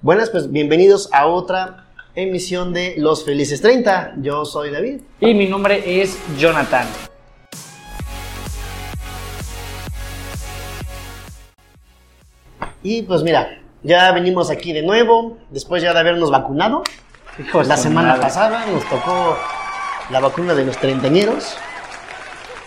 [0.00, 4.14] Buenas, pues bienvenidos a otra emisión de Los Felices 30.
[4.18, 5.00] Yo soy David.
[5.18, 6.86] Y mi nombre es Jonathan.
[12.84, 16.84] Y pues mira, ya venimos aquí de nuevo, después ya de habernos vacunado.
[17.36, 19.36] Hijo La semana pasada nos tocó
[20.10, 21.56] la vacuna de los treintañeros.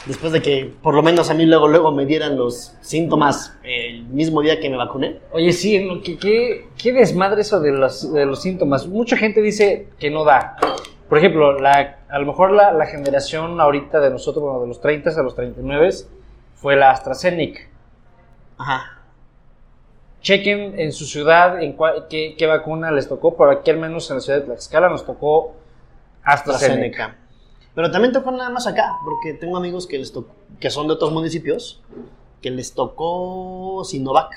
[0.06, 4.04] Después de que por lo menos a mí luego, luego me dieran los síntomas el
[4.06, 5.20] mismo día que me vacuné.
[5.32, 6.02] Oye, sí, ¿no?
[6.02, 8.88] ¿Qué, qué, qué desmadre eso de los, de los síntomas.
[8.88, 10.58] Mucha gente dice que no da.
[11.08, 14.82] Por ejemplo, la, a lo mejor la, la generación ahorita de nosotros, bueno, de los
[14.82, 15.90] 30 a los 39,
[16.56, 17.60] fue la AstraZeneca.
[18.58, 18.98] Ajá.
[20.22, 23.36] Chequen en su ciudad en cua- qué, qué vacuna les tocó.
[23.36, 25.56] Por aquí, al menos en la ciudad de Tlaxcala, nos tocó
[26.24, 27.04] AstraZeneca.
[27.06, 27.18] AstraZeneca.
[27.74, 30.94] Pero también tocó nada más acá, porque tengo amigos que, les tocó, que son de
[30.94, 31.82] otros municipios,
[32.42, 34.34] que les tocó Sinovac,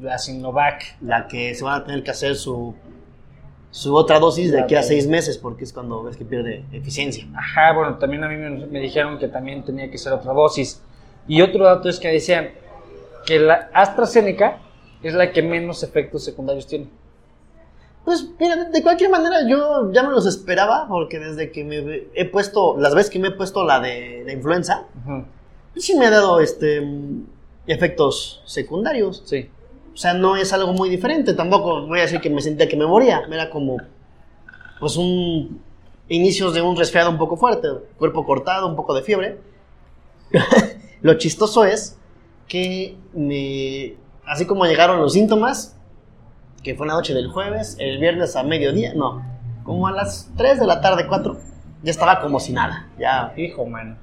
[0.00, 0.96] La Sinovac.
[1.00, 2.74] la que se van a tener que hacer su,
[3.70, 7.26] su otra dosis de aquí a seis meses, porque es cuando ves que pierde eficiencia.
[7.34, 10.80] Ajá, bueno, también a mí me, me dijeron que también tenía que ser otra dosis.
[11.26, 12.50] Y otro dato es que decían
[13.26, 14.58] que la AstraZeneca
[15.02, 16.86] es la que menos efectos secundarios tiene.
[18.04, 22.24] Pues mira, de- cualquier manera yo ya me los esperaba, porque desde que me he
[22.24, 24.84] puesto, las veces que me he puesto la de la influenza,
[25.72, 26.82] pues sí me ha dado este
[27.66, 29.22] efectos secundarios.
[29.24, 29.48] Sí.
[29.94, 31.34] O sea, no es algo muy diferente.
[31.34, 33.22] Tampoco voy a decir que me sentía que me moría.
[33.30, 33.76] Era como,
[34.80, 35.60] pues, un
[36.08, 37.68] inicios de un resfriado un poco fuerte.
[37.98, 39.38] Cuerpo cortado, un poco de fiebre.
[41.02, 41.98] Lo chistoso es
[42.48, 43.94] que me,
[44.26, 45.76] así como llegaron los síntomas,
[46.62, 49.22] que fue la noche del jueves, el viernes a mediodía, no,
[49.64, 51.36] como a las 3 de la tarde, 4,
[51.82, 52.88] ya estaba como si nada.
[52.98, 53.96] Ya, Hijo, mano.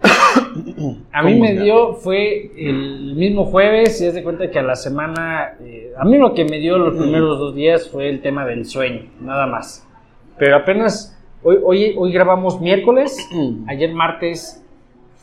[1.12, 4.62] A mí ¿Cómo me dio, fue el mismo jueves, y es de cuenta que a
[4.62, 8.20] la semana, eh, a mí lo que me dio los primeros dos días fue el
[8.20, 9.84] tema del sueño, nada más.
[10.38, 13.28] Pero apenas, hoy, hoy, hoy grabamos miércoles,
[13.66, 14.64] ayer martes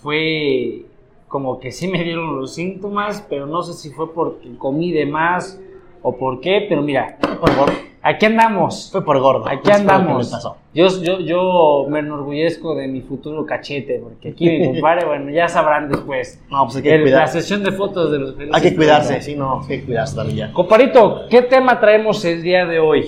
[0.02, 0.86] fue
[1.30, 5.06] como que sí me dieron los síntomas, pero no sé si fue porque comí de
[5.06, 5.60] más
[6.08, 7.74] o por qué, pero mira, por gordo.
[8.04, 8.90] aquí andamos.
[8.92, 9.48] Fue por gordo.
[9.50, 10.30] Aquí Es andamos.
[10.30, 10.58] pasó.
[10.74, 15.48] Yo, yo, yo me enorgullezco de mi futuro cachete, porque aquí mi compadre, bueno, ya
[15.48, 16.40] sabrán después.
[16.52, 19.36] No, pues hay que El- la sesión de fotos de los Hay que cuidarse, sí,
[19.36, 20.54] no, hay que cuidarse también ya.
[20.54, 23.08] Comparito, ¿qué tema traemos el día de hoy?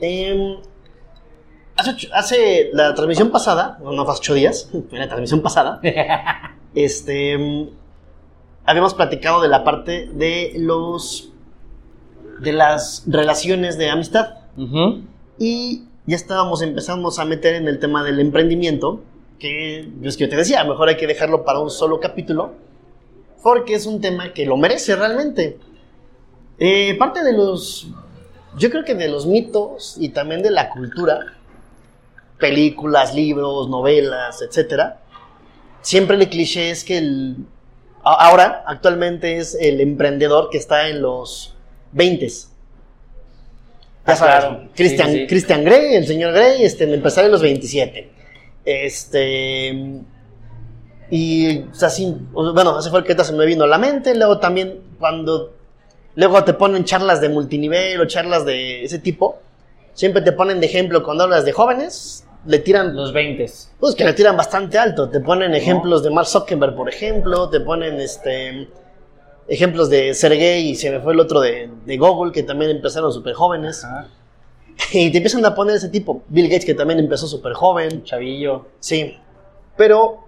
[0.00, 0.56] Em,
[1.76, 5.80] hace, hace la transmisión pasada, no, hace ocho días, fue la transmisión pasada,
[6.74, 7.70] este, em,
[8.64, 11.31] habíamos platicado de la parte de los,
[12.42, 14.34] de las relaciones de amistad
[15.38, 19.02] y ya estábamos empezando a meter en el tema del emprendimiento,
[19.38, 22.52] que es que yo te decía, mejor hay que dejarlo para un solo capítulo,
[23.42, 25.58] porque es un tema que lo merece realmente.
[26.58, 27.88] Eh, parte de los,
[28.58, 31.20] yo creo que de los mitos y también de la cultura,
[32.38, 35.00] películas, libros, novelas, etcétera,
[35.80, 37.36] siempre el cliché es que el,
[38.02, 41.51] ahora, actualmente es el emprendedor que está en los
[41.92, 42.28] 20
[44.04, 44.68] ya Ah, sabes, claro.
[44.74, 45.26] Christian, Sí, sí.
[45.28, 48.10] Christian Grey, el señor Grey, este, empresario de los 27.
[48.64, 50.00] Este.
[51.10, 54.14] Y, o sea, sí, bueno, ese fue el que se me vino a la mente.
[54.14, 55.54] Luego también, cuando.
[56.16, 59.38] Luego te ponen charlas de multinivel o charlas de ese tipo.
[59.94, 62.24] Siempre te ponen de ejemplo cuando hablas de jóvenes.
[62.46, 62.96] Le tiran.
[62.96, 63.46] Los 20.
[63.78, 65.08] Pues que le tiran bastante alto.
[65.08, 67.48] Te ponen ejemplos de Mark Zuckerberg, por ejemplo.
[67.48, 68.68] Te ponen este.
[69.48, 73.12] Ejemplos de Sergey y se me fue el otro de, de Google, que también empezaron
[73.12, 73.86] súper jóvenes.
[74.92, 76.22] Y te empiezan a poner ese tipo.
[76.28, 78.04] Bill Gates, que también empezó súper joven.
[78.04, 78.66] Chavillo.
[78.80, 79.16] Sí.
[79.76, 80.24] Pero.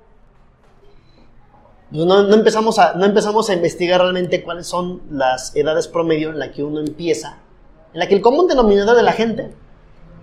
[1.91, 6.31] pues, no, no empezamos a, no empezamos a investigar realmente cuáles son las edades promedio
[6.31, 7.38] en la que uno empieza.
[7.92, 9.50] En la que el común denominador de la gente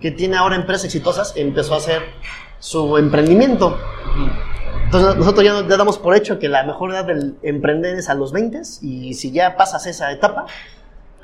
[0.00, 2.02] que tiene ahora empresas exitosas empezó a hacer
[2.58, 3.78] su emprendimiento.
[4.92, 8.14] Entonces nosotros ya, ya damos por hecho que la mejor edad del emprender es a
[8.14, 10.44] los 20 y si ya pasas esa etapa,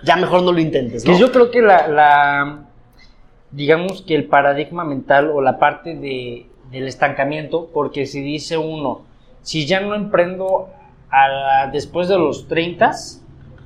[0.02, 1.04] ya mejor no lo intentes.
[1.04, 1.12] ¿no?
[1.12, 2.60] Que yo creo que la, la-
[3.50, 9.02] digamos que el paradigma mental o la parte de, del estancamiento, porque si dice uno,
[9.42, 10.70] si ya no emprendo
[11.10, 12.92] a la- después de los 30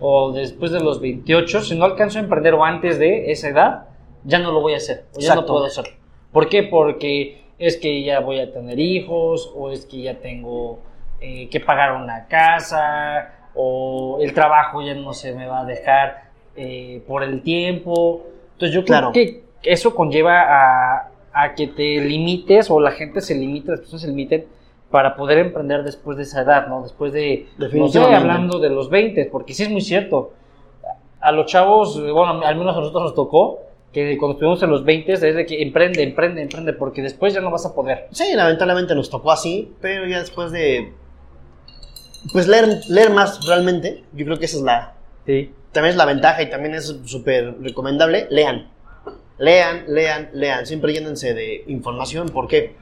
[0.01, 3.85] o después de los 28, si no alcanzo a emprender o antes de esa edad,
[4.25, 5.53] ya no lo voy a hacer, o ya no Exacto.
[5.53, 5.93] puedo hacerlo.
[6.33, 6.65] ¿Por qué?
[6.65, 10.79] Porque es que ya voy a tener hijos, o es que ya tengo
[11.21, 16.25] eh, que pagar una casa, o el trabajo ya no se me va a dejar
[16.57, 18.23] eh, por el tiempo.
[18.55, 19.13] Entonces yo creo Claro.
[19.13, 24.03] que eso conlleva a, a que te limites, o la gente se limite, las personas
[24.03, 24.47] se limiten
[24.91, 26.83] para poder emprender después de esa edad, ¿no?
[26.83, 30.33] Después de, no sé, hablando de los 20, porque sí es muy cierto.
[31.21, 33.61] a los chavos, bueno, al menos a nosotros nos tocó,
[33.93, 37.41] que cuando estuvimos en los 20 es de que emprende, emprende, emprende, porque después ya
[37.41, 38.09] no vas a poder.
[38.11, 40.93] Sí, lamentablemente nos tocó así, pero ya después de.
[42.33, 44.95] Pues leer, leer más realmente, yo creo que esa es la.
[45.27, 45.53] Sí.
[45.73, 48.27] También es la ventaja y también es súper recomendable.
[48.31, 48.71] Lean.
[49.39, 50.67] Lean, lean, lean.
[50.67, 52.29] Siempre llénense de información.
[52.29, 52.77] ¿Por qué?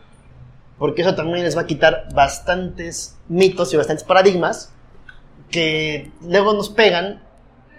[0.79, 4.73] Porque eso también les va a quitar bastantes mitos y bastantes paradigmas
[5.51, 7.23] que luego nos pegan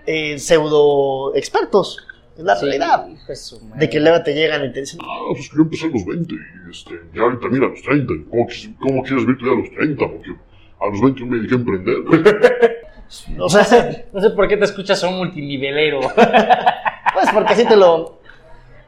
[0.05, 1.97] eh, pseudo expertos.
[2.37, 3.07] Es la Sí, realidad.
[3.07, 5.89] hijo de que luego te llegan y te dicen, Ah, pues que yo empecé a
[5.89, 8.13] los 20 y este, ya ahorita mira a los 30.
[8.29, 8.47] ¿Cómo,
[8.79, 10.07] cómo quieres ver tú ya a los 30?
[10.07, 10.29] Porque
[10.79, 11.95] a los 20 yo me dediqué a emprender.
[13.39, 15.99] o sea, No sé por qué te escuchas a un multinivelero.
[17.13, 18.19] pues porque así te lo,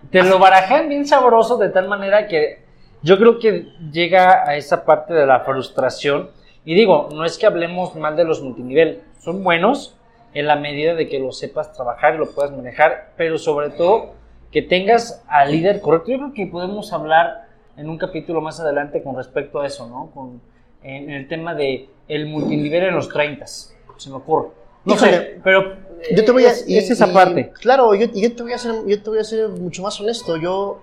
[0.10, 2.63] te lo barajan bien sabroso de tal manera que
[3.01, 6.30] yo creo que llega a esa parte de la frustración.
[6.66, 9.98] Y digo, no es que hablemos mal de los multinivel, son buenos
[10.33, 14.13] en la medida de que lo sepas trabajar y lo puedas manejar, pero sobre todo
[14.51, 16.12] que tengas al líder correcto.
[16.12, 17.47] Yo creo que podemos hablar
[17.77, 20.12] en un capítulo más adelante con respecto a eso, ¿no?
[20.13, 20.41] Con,
[20.83, 24.50] en, el tema de el multinivel en los 30, se me ocurre.
[24.85, 25.75] No sé, pero
[26.13, 26.51] Yo te voy a.
[26.51, 27.51] es, y- es esa y- parte.
[27.62, 30.38] Claro, yo, te voy a ser, yo te voy a ser mucho más honesto.
[30.38, 30.80] Yo.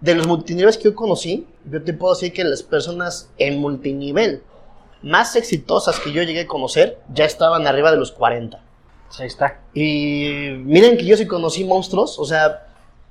[0.00, 4.42] De los multiniveles que yo conocí, yo te puedo decir que las personas en multinivel
[5.02, 8.60] más exitosas que yo llegué a conocer ya estaban arriba de los 40.
[9.18, 9.60] Ahí está.
[9.72, 12.66] Y miren que yo sí conocí monstruos, o sea,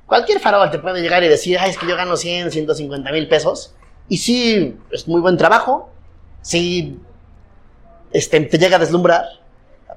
[0.06, 3.28] cualquier farol te puede llegar y decir, ay, es que yo gano 100, 150 mil
[3.28, 3.74] pesos.
[4.10, 5.90] Y sí, es muy buen trabajo,
[6.42, 7.00] sí,
[8.12, 9.26] este, te llega a deslumbrar.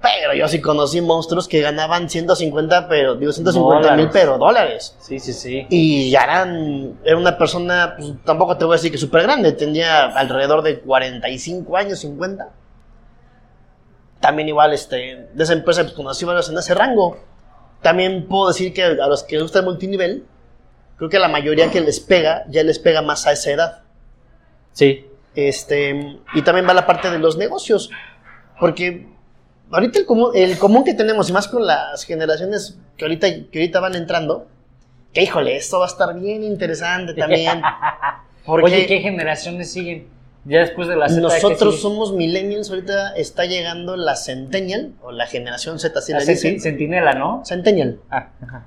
[0.02, 4.96] Pero yo sí conocí monstruos que ganaban 150, pero digo 150 mil, pero dólares.
[4.98, 5.66] Sí, sí, sí.
[5.68, 9.52] Y ya eran, era una persona, pues, tampoco te voy a decir que súper grande,
[9.52, 12.48] tenía alrededor de 45 años, 50.
[14.20, 17.18] También igual, este, de esa empresa pues, conocí varios en ese rango.
[17.82, 20.24] También puedo decir que a los que les gusta el multinivel,
[20.96, 23.82] creo que la mayoría que les pega, ya les pega más a esa edad.
[24.72, 25.06] Sí.
[25.34, 27.90] Este, y también va la parte de los negocios,
[28.58, 29.09] porque
[29.70, 33.58] ahorita el común, el común que tenemos, y más con las generaciones que ahorita, que
[33.58, 34.46] ahorita van entrando,
[35.12, 37.62] que híjole, esto va a estar bien interesante también.
[38.46, 40.08] Porque Oye, ¿qué generaciones siguen?
[40.44, 45.12] Ya después de la Z, ¿qué nosotros somos millennials, ahorita está llegando la Centennial, o
[45.12, 46.60] la generación Z, así La dicen.
[46.60, 47.42] Centinela, ¿no?
[47.44, 47.98] Centennial.
[48.10, 48.64] Ah, ajá.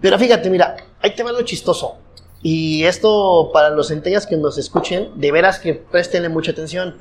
[0.00, 1.96] Pero fíjate, mira, ahí te va lo chistoso.
[2.42, 6.96] Y esto para los centellas que nos escuchen, de veras que prestenle mucha atención.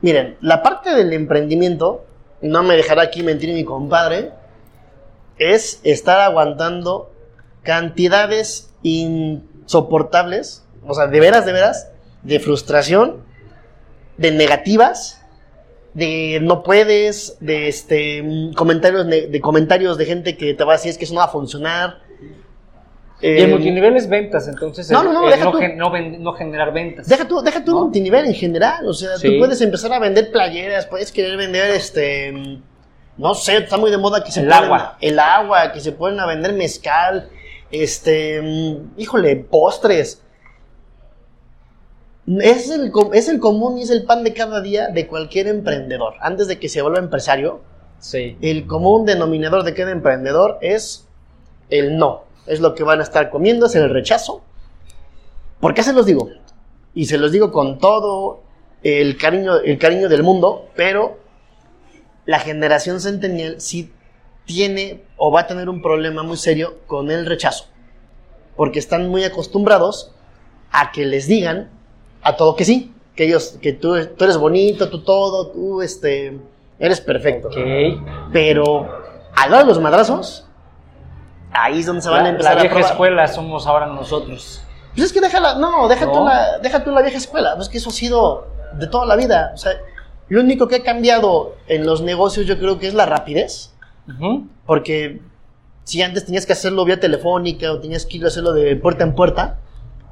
[0.00, 2.04] Miren, la parte del emprendimiento,
[2.42, 4.32] no me dejará aquí mentir mi compadre,
[5.38, 7.10] es estar aguantando
[7.62, 11.90] cantidades insoportables, o sea, de veras, de veras,
[12.22, 13.22] de frustración,
[14.16, 15.22] de negativas,
[15.94, 20.74] de no puedes, de este mm, comentarios ne- de comentarios de gente que te va
[20.74, 22.00] a decir es que eso no va a funcionar.
[23.20, 25.58] Y el Eh, multinivel es ventas, entonces no, el- no, no, el deja no, tú.
[25.58, 27.08] gen- no ven- no generar ventas.
[27.08, 27.78] Deja tú, deja tú ¿No?
[27.78, 29.28] el multinivel en general, o sea, Sí.
[29.32, 32.60] tú puedes empezar a vender playeras, puedes querer vender este
[33.18, 34.98] no sé, está muy de moda que se El ponen- agua.
[35.00, 37.30] el agua, que se ponen a vender mezcal,
[37.70, 38.42] este,
[38.98, 40.20] híjole, postres.
[42.40, 45.46] Es el, com- es el común y es el pan de cada día de cualquier
[45.46, 46.14] emprendedor.
[46.20, 47.62] Antes de que se vuelva empresario,
[48.00, 48.36] Sí.
[48.42, 51.08] el común denominador de cada emprendedor es
[51.70, 52.25] el no.
[52.46, 54.42] Es lo que van a estar comiendo, es el rechazo.
[55.60, 56.30] ¿Por qué se los digo?
[56.94, 58.42] Y se los digo con todo
[58.82, 61.18] el cariño, el cariño del mundo, pero
[62.24, 63.92] la generación centennial sí
[64.44, 67.66] tiene o va a tener un problema muy serio con el rechazo.
[68.54, 70.12] Porque están muy acostumbrados
[70.70, 71.70] a que les digan
[72.22, 72.92] a todo que sí.
[73.14, 76.38] Que ellos, que tú, tú eres bonito, tú todo, tú este,
[76.78, 77.48] eres perfecto.
[77.48, 77.56] Ok.
[78.32, 78.88] Pero
[79.34, 80.45] al lado de los madrazos,
[81.58, 82.92] ahí es donde se van a La, empezar la a vieja probar.
[82.92, 84.62] escuela somos ahora nosotros.
[84.94, 86.12] Pues es que déjala, no, deja, No.
[86.12, 89.16] Tú la, deja tú la vieja escuela, pues que eso ha sido de toda la
[89.16, 89.52] vida.
[89.54, 89.72] O sea,
[90.28, 93.74] lo único que ha cambiado en los negocios yo creo que es la rapidez,
[94.64, 95.20] porque
[95.84, 99.04] si antes tenías que hacerlo vía telefónica o tenías que ir a hacerlo de puerta
[99.04, 99.58] en puerta,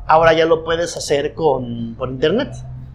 [0.06, 2.52] ahora ya lo puedes hacer con, por internet.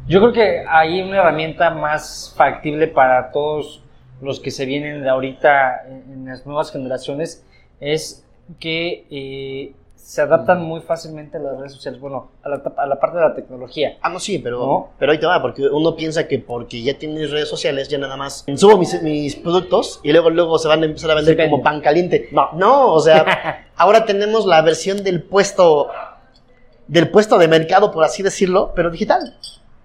[0.07, 3.81] Yo creo que hay una herramienta más factible para todos
[4.21, 7.43] los que se vienen de ahorita en, en las nuevas generaciones
[7.79, 8.25] es
[8.59, 9.73] que eh,
[10.09, 13.23] se adaptan muy fácilmente a las redes sociales, bueno, a la, a la parte de
[13.23, 13.97] la tecnología.
[14.01, 14.89] Ah, no, sí, pero, ¿No?
[14.97, 18.17] pero ahí te va, porque uno piensa que porque ya tienes redes sociales, ya nada
[18.17, 21.61] más subo mis, mis productos y luego luego se van a empezar a vender como
[21.61, 22.29] pan caliente.
[22.31, 25.89] No, no, o sea, ahora tenemos la versión del puesto,
[26.87, 29.35] del puesto de mercado, por así decirlo, pero digital.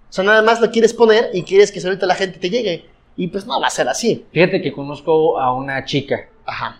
[0.09, 2.85] O sea, nada más lo quieres poner y quieres que ahorita la gente te llegue.
[3.15, 4.25] Y pues no va a ser así.
[4.31, 6.29] Fíjate que conozco a una chica.
[6.45, 6.79] Ajá.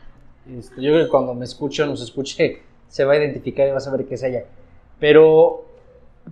[0.52, 3.72] Este, yo creo que cuando me escuche o nos escuche, se va a identificar y
[3.72, 4.44] va a saber que es ella.
[5.00, 5.66] Pero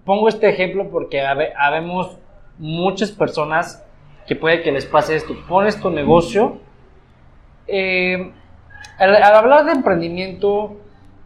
[0.06, 2.18] pongo este ejemplo porque habe- habemos
[2.58, 3.84] muchas personas
[4.28, 5.34] que puede que les pase esto.
[5.48, 6.58] Pones tu negocio.
[7.68, 8.32] eh,
[9.00, 10.78] al, hablar de emprendimiento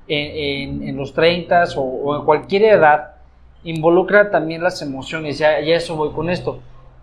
[0.08, 3.16] en, en- los 30 o, o en cualquier edad,
[3.64, 5.38] involucra también las emociones.
[5.38, 6.60] Ya, ya eso voy con esto.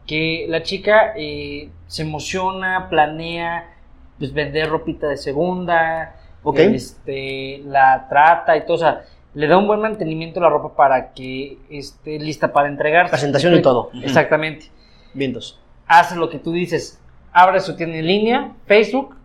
[0.06, 3.73] Que la chica eh, se emociona, planea
[4.18, 6.16] pues, vender ropita de segunda,
[6.54, 8.74] este, la trata y todo.
[8.74, 9.02] O sea,
[9.34, 13.10] le da un buen mantenimiento a la ropa para que esté lista para entregar.
[13.10, 13.90] Presentación y todo.
[14.02, 14.66] Exactamente.
[15.12, 15.60] Vientos.
[15.86, 17.00] Hace lo que tú dices.
[17.32, 19.16] Abre su tienda en línea, Facebook,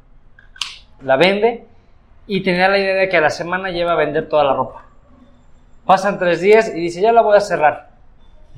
[1.04, 1.66] la vende
[2.26, 4.86] y tenía la idea de que a la semana lleva a vender toda la ropa.
[5.86, 7.89] Pasan tres días y dice, ya la voy a cerrar.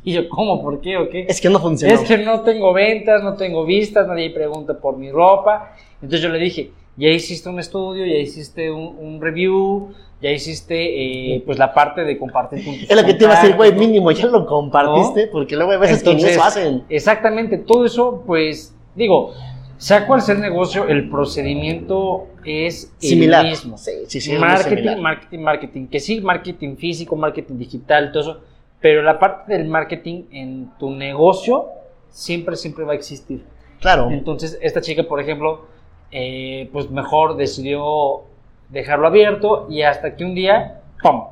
[0.04, 0.62] Y yo, ¿cómo?
[0.62, 0.98] ¿Por qué?
[0.98, 1.26] ¿O qué?
[1.30, 1.94] Es que no funcionó.
[1.94, 5.76] Es que no tengo ventas, no tengo vistas, nadie pregunta por mi ropa.
[5.96, 11.36] Entonces yo le dije, ya hiciste un estudio, ya hiciste un, un review, ya hiciste
[11.36, 13.56] eh, pues la parte de compartir con tus Es lo que te iba a decir,
[13.56, 16.84] güey, mínimo ya lo compartiste, porque luego hay veces que Entonces, eso hacen.
[16.90, 19.34] Exactamente, todo eso, pues, digo,
[19.78, 23.46] sea cual sea el negocio, el procedimiento es Similar.
[23.46, 23.78] el mismo.
[23.78, 25.88] Sí, sí, sí, marketing, marketing, marketing.
[25.88, 28.40] Que sí, marketing físico, marketing digital, todo eso.
[28.82, 31.70] Pero la parte del marketing en tu negocio
[32.10, 33.46] siempre, siempre va a existir.
[33.80, 34.10] Claro.
[34.10, 35.66] Entonces, esta chica, por ejemplo,
[36.12, 38.24] eh, pues mejor decidió
[38.70, 41.26] dejarlo abierto y hasta que un día, ¡pum!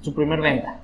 [0.00, 0.80] Su primer venta.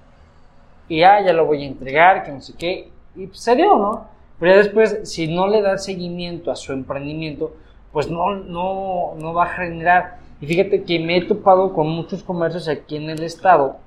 [0.89, 2.91] Y ya, ya lo voy a entregar, que no sé qué.
[3.15, 4.09] Y pues, se dio, ¿no?
[4.39, 7.55] Pero ya después, si no le da seguimiento a su emprendimiento,
[7.93, 10.19] pues no, no, no va a generar.
[10.41, 13.79] Y fíjate que me he topado con muchos comercios aquí en el estado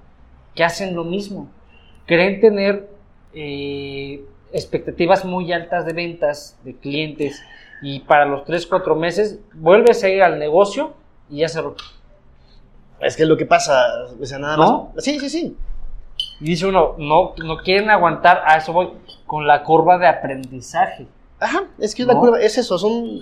[0.55, 1.47] que hacen lo mismo.
[2.09, 2.89] Creen tener
[3.35, 7.39] eh, expectativas muy altas de ventas, de clientes,
[7.83, 10.93] y para los 3, 4 meses vuelves a ir al negocio
[11.29, 11.75] y ya cerró.
[12.99, 13.85] Es que lo que pasa,
[14.19, 14.69] o sea, nada más.
[14.71, 14.91] ¿No?
[14.97, 15.55] Sí, sí, sí.
[16.41, 18.89] Y dice uno, no, no quieren aguantar, a eso voy,
[19.27, 21.05] con la curva de aprendizaje.
[21.39, 22.21] Ajá, es que es la ¿No?
[22.21, 23.19] curva, es eso, son,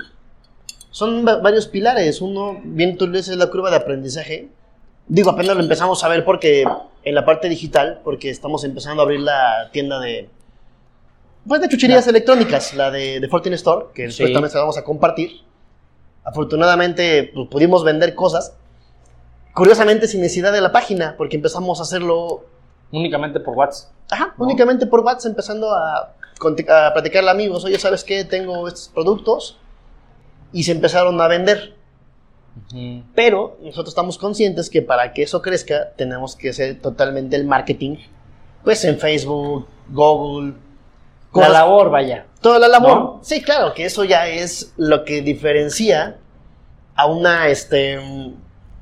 [0.92, 2.22] son va- varios pilares.
[2.22, 4.48] Uno, bien tú dices, es la curva de aprendizaje.
[5.10, 6.64] Digo, apenas lo empezamos a ver porque
[7.08, 10.30] en la parte digital, porque estamos empezando a abrir la tienda de,
[11.48, 14.34] pues de chucherías electrónicas, la de, de Fortune Store, que después Sí.
[14.34, 15.42] también se la vamos a compartir.
[16.26, 18.54] Afortunadamente, pues, pudimos vender cosas.
[19.54, 22.44] Curiosamente, sin necesidad de la página, porque empezamos a hacerlo
[22.92, 23.92] Únicamente por WhatsApp.
[24.12, 24.46] Ajá, ¿no?
[24.46, 28.24] únicamente por WhatsApp empezando a, a platicarle a amigos, oye, ¿sabes qué?
[28.26, 29.58] Tengo estos productos
[30.54, 31.76] y se empezaron a vender.
[33.16, 37.98] Pero nosotros estamos conscientes que para que eso crezca tenemos que hacer totalmente el marketing,
[38.64, 40.54] pues en Facebook, Google,
[41.34, 42.26] La labor, vaya.
[42.42, 42.98] toda la labor.
[42.98, 43.20] ¿No?
[43.22, 46.18] Sí, claro, que eso ya es lo que diferencia
[46.96, 48.00] a una, este,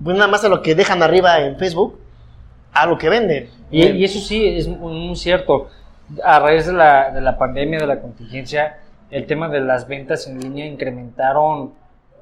[0.04, 2.00] pues nada más a lo que dejan arriba en Facebook,
[2.74, 3.50] a lo que venden.
[3.72, 5.70] Y, y eso sí es muy cierto.
[6.24, 8.78] A raíz de la, de la pandemia, de la contingencia,
[9.12, 11.74] el tema de las ventas en línea incrementaron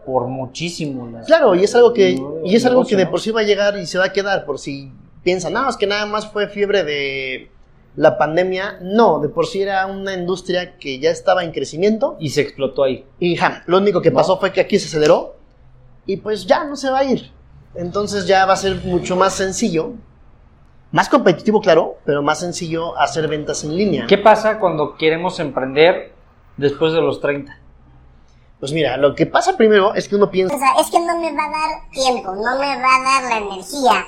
[0.06, 1.08] por muchísimo.
[1.08, 3.44] las- Claro, y es algo que, y es algo que de por sí va a
[3.44, 4.92] llegar y se va a quedar, por si
[5.24, 7.50] piensan, no, es que nada más fue fiebre de
[7.96, 8.80] la pandemia.
[8.82, 12.18] No, de por sí era una industria que ya estaba en crecimiento.
[12.20, 13.06] Y se explotó ahí.
[13.20, 14.16] Y ja, lo único que No.
[14.18, 15.36] pasó fue que aquí se aceleró
[16.06, 17.32] y pues ya no se va a ir.
[17.76, 19.94] Entonces ya va a ser mucho más sencillo,
[20.92, 24.06] más competitivo, claro, pero más sencillo hacer ventas en línea.
[24.08, 26.12] ¿Qué pasa cuando queremos emprender
[26.58, 27.58] después de los 30?
[28.64, 31.20] Pues mira, lo que pasa primero es que uno piensa, O sea, es que no
[31.20, 34.06] me va a dar tiempo, no me va a dar la energía.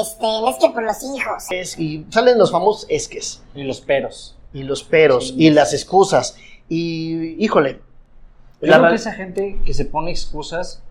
[0.00, 1.44] Este, es que por los hijos.
[1.50, 3.42] es- y salen los famosos esques.
[3.54, 4.34] Y los peros.
[4.54, 5.34] y los peros Sí.
[5.36, 6.38] y las excusas
[6.70, 7.82] y híjole
[8.62, 10.82] Yo la creo que esa gente que se pone excusas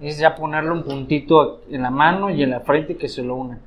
[0.00, 3.36] es ya ponerle un puntito en la mano y en la frente que se lo
[3.36, 3.60] unan.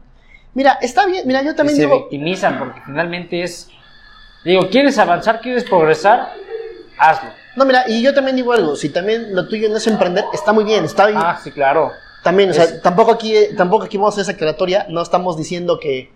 [0.54, 3.70] mira está bien mira yo también se digo victimizan porque finalmente es...
[4.44, 5.40] Digo, ¿quieres avanzar?
[5.40, 6.34] ¿Quieres progresar?
[7.00, 7.30] Hazlo.
[7.58, 10.54] No mira y yo también digo algo si también lo tuyo no es emprender está
[10.54, 11.92] muy bien está bien Ah, sí, claro.
[12.24, 15.36] también o sea es- tampoco aquí tampoco aquí vamos a hacer esa aclaratoria no estamos
[15.38, 16.10] diciendo que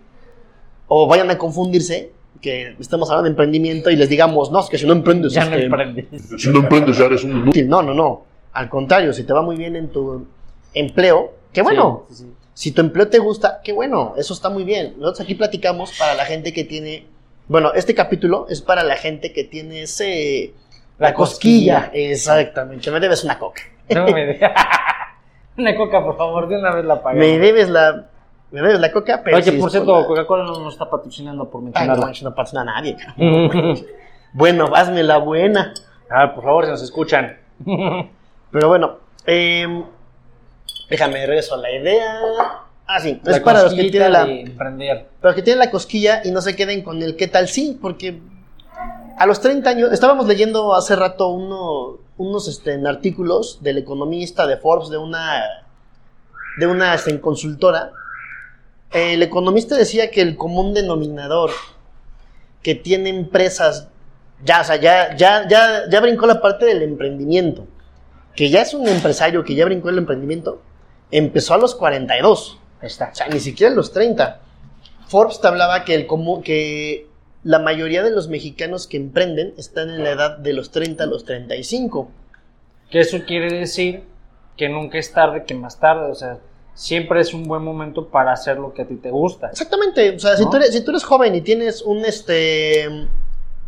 [0.87, 4.77] o vayan a confundirse que estemos hablando de emprendimiento y les digamos no es que
[4.77, 6.05] si no emprendes Ya no que emprendes.
[6.37, 7.67] Si no emprendes ya eres un inútil.
[7.67, 10.25] no no no al contrario si te va muy bien en tu
[10.73, 12.31] empleo qué bueno Sí, sí, sí.
[12.53, 14.93] Si tu empleo te gusta, qué bueno, eso está muy bien.
[14.97, 17.07] Nosotros aquí platicamos para la gente que tiene,
[17.47, 20.53] bueno, este capítulo es para la gente que tiene ese,
[21.01, 21.81] la, La cosquilla.
[21.85, 22.11] cosquilla.
[22.11, 23.61] Exactamente, me debes una coca.
[23.89, 24.51] No me de-
[25.57, 27.19] Una coca, por favor, de una vez la pagamos.
[27.25, 28.05] Me debes la,
[28.51, 29.37] me debes la coca, pero...
[29.37, 32.29] Oye, por es cierto, la- Coca-Cola no nos está patrocinando por Ay, no mencionarla.
[32.29, 32.95] no pasa a nadie.
[34.33, 35.73] Bueno, hazme la buena.
[36.09, 37.37] Ah, por favor, si nos escuchan.
[38.51, 39.83] Pero bueno, eh,
[40.89, 42.19] déjame regreso a la idea.
[42.87, 45.07] Ah, sí, es La para los que tienen la, emprender.
[45.21, 47.77] para los que tienen la cosquilla y no se queden con el qué tal sí,
[47.81, 48.19] porque
[49.21, 54.47] a los 30 años, estábamos leyendo hace rato uno, unos este, en artículos del economista
[54.47, 55.43] de Forbes, de una,
[56.57, 57.91] de una este, consultora.
[58.89, 61.51] El economista decía que el común denominador
[62.63, 63.89] que tiene empresas,
[64.43, 67.67] ya, o sea, ya, ya, ya, ya brincó la parte del emprendimiento,
[68.35, 70.63] que ya es un empresario que ya brincó el emprendimiento,
[71.11, 72.57] empezó a los 42.
[72.81, 73.11] Ahí está.
[73.11, 74.39] O sea, ni siquiera los 30.
[75.05, 77.10] Forbes te hablaba que, el común, que
[77.43, 81.07] la mayoría de los mexicanos que emprenden están en la edad de los 30 a
[81.07, 82.09] los 35.
[82.89, 84.03] Que eso quiere decir
[84.57, 86.11] que nunca es tarde que más tarde.
[86.11, 86.39] O sea,
[86.73, 89.47] siempre es un buen momento para hacer lo que a ti te gusta.
[89.47, 90.15] Exactamente.
[90.15, 92.87] O sea, si, tú eres, si tú eres joven y tienes un este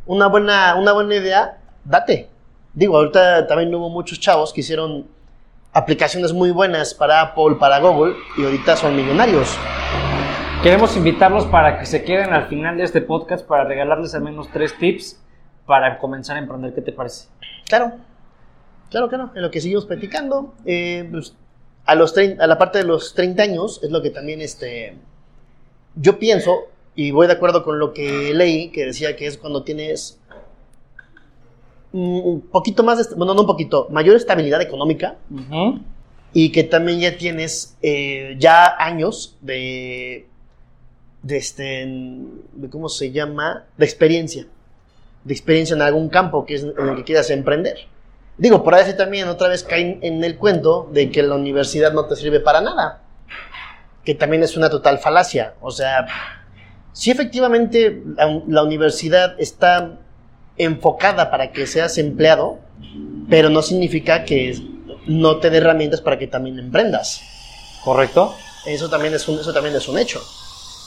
[0.05, 2.29] una buena, una buena idea, date.
[2.73, 5.07] Digo, ahorita también hubo muchos chavos que hicieron
[5.71, 9.57] aplicaciones muy buenas para Apple, para Google, y ahorita son millonarios.
[10.63, 14.47] Queremos invitarlos para que se queden al final de este podcast para regalarles al menos
[14.49, 15.21] tres tips
[15.65, 16.73] para comenzar a emprender.
[16.73, 17.27] ¿Qué te parece?
[17.67, 17.91] Claro,
[18.89, 19.31] claro, claro.
[19.35, 21.35] En lo que seguimos platicando, eh, pues,
[21.83, 24.95] a, los a la parte de los 30 años es lo que también este,
[25.97, 29.63] yo pienso, y voy de acuerdo con lo que leí, que decía que es cuando
[29.63, 30.17] tienes
[31.91, 35.17] un poquito más, de bueno, no un poquito, mayor estabilidad económica
[36.31, 40.29] y que también ya tienes eh, ya años de,
[41.23, 44.45] de este, de cómo se llama, de experiencia,
[45.23, 47.77] de experiencia en algún campo que es en el que quieras emprender.
[48.37, 52.05] Digo, por ahí también otra vez caen en el cuento de que la universidad no
[52.05, 53.01] te sirve para nada,
[54.03, 55.53] que también es una total falacia.
[55.61, 56.07] O sea,
[56.91, 59.97] sí efectivamente la, la universidad está
[60.57, 62.59] enfocada para que seas empleado,
[63.29, 64.55] pero no significa que
[65.07, 67.21] no te dé herramientas para que también emprendas.
[67.83, 68.35] ¿Correcto?
[68.65, 70.21] Eso también es un, eso también es un hecho.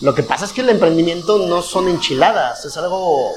[0.00, 3.32] Lo que pasa es que el emprendimiento no son enchiladas, es algo...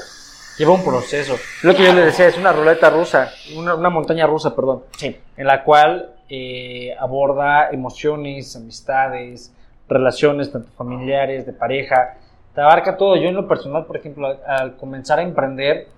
[0.58, 1.38] Lleva un proceso.
[1.62, 5.16] Lo que yo les decía es una ruleta rusa, una, una montaña rusa, perdón, Sí,
[5.36, 9.52] en la cual eh, aborda emociones, amistades,
[9.88, 12.18] relaciones, tanto familiares, de pareja.
[12.54, 13.16] Te abarca todo.
[13.16, 15.88] Yo en lo personal, por ejemplo, al, al comenzar a emprender,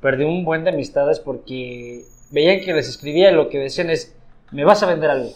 [0.00, 4.16] perdí un buen de amistades porque veían que les escribía y lo que decían es,
[4.50, 5.30] me vas a vender algo.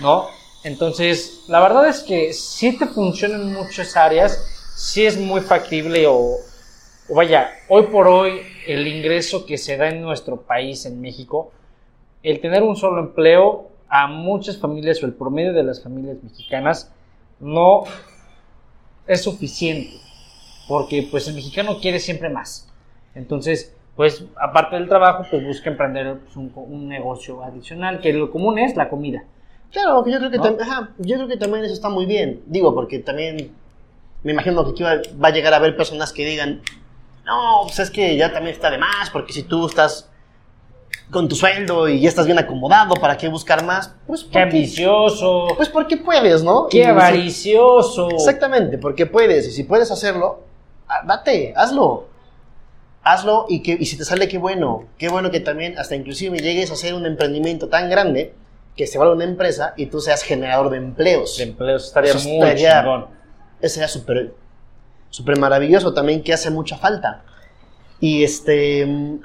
[0.00, 0.26] ¿no?
[0.64, 6.06] Entonces, la verdad es que sí te funciona en muchas áreas, sí es muy factible
[6.08, 6.38] o,
[7.10, 11.52] vaya, hoy por hoy el ingreso que se da en nuestro país, en México,
[12.22, 16.90] el tener un solo empleo a muchas familias o el promedio de las familias mexicanas
[17.40, 17.84] no
[19.06, 19.98] es suficiente,
[20.66, 22.72] porque pues el mexicano quiere siempre más.
[23.14, 28.30] Entonces, pues aparte del trabajo, pues busca emprender pues, un, un negocio adicional, que lo
[28.30, 29.24] común es la comida.
[29.72, 30.44] Claro, yo creo que, ¿No?
[30.44, 32.42] tam- ajá, yo creo que también eso está muy bien.
[32.46, 33.52] Digo, porque también
[34.22, 36.62] me imagino que aquí va, va a llegar a haber personas que digan,
[37.24, 40.08] no, pues es que ya también está de más, porque si tú estás
[41.10, 43.94] con tu sueldo y ya estás bien acomodado, ¿para qué buscar más?
[44.06, 45.48] Pues ¡Qué porque, ambicioso!
[45.56, 46.66] pues porque puedes, ¿no?
[46.68, 48.10] ¡Qué avaricioso!
[48.10, 50.40] Exactamente, porque puedes, y si puedes hacerlo,
[50.88, 52.08] ah, date, hazlo.
[53.02, 54.84] Hazlo y, que, y si te sale, qué bueno.
[54.96, 58.32] Qué bueno que también hasta inclusive llegues a hacer un emprendimiento tan grande
[58.76, 61.36] que se vuelva una empresa y tú seas generador de empleos.
[61.38, 63.06] De empleos estaría Eso muy estaría- chingón.
[63.60, 64.34] Eso sería súper
[65.10, 67.22] súper maravilloso también que hace mucha falta.
[68.00, 68.84] Y este...
[68.84, 69.18] mm,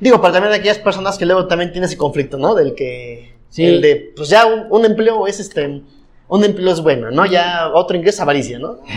[0.00, 2.54] Digo, para también aquellas personas que luego también tienen ese conflicto, ¿no?
[2.54, 3.34] Del que...
[3.48, 3.64] Sí.
[3.64, 5.82] El de, pues ya un, un empleo es este...
[6.28, 7.24] Un empleo es bueno, ¿no?
[7.26, 8.78] Ya otro ingreso es avaricia, ¿no?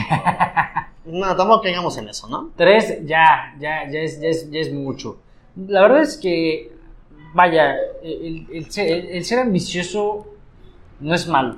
[1.04, 2.52] No, tampoco caigamos en eso, ¿no?
[2.56, 5.18] Tres, ya, ya, ya es, ya, es, ya es mucho.
[5.56, 6.72] La verdad es que,
[7.34, 10.28] vaya, el, el ser, el- el ser ambicioso
[11.00, 11.58] no es malo.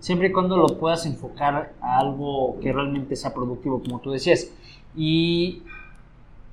[0.00, 4.50] Siempre y cuando lo puedas enfocar a algo que realmente sea productivo, como tú decías.
[4.94, 5.62] Y,